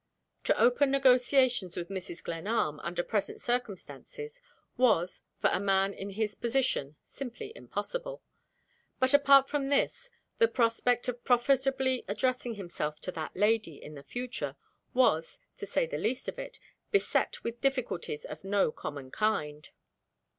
[0.45, 2.23] To open negotiations with Mrs.
[2.23, 4.41] Glenarm, under present circumstances,
[4.75, 8.23] was, for a man in his position, simply impossible.
[8.99, 10.09] But, apart from this,
[10.39, 14.55] the prospect of profitably addressing himself to that lady in the future
[14.95, 16.59] was, to say the least of it,
[16.89, 19.69] beset with difficulties of no common kind.